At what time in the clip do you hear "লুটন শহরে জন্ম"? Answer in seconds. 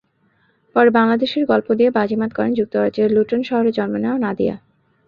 3.11-3.93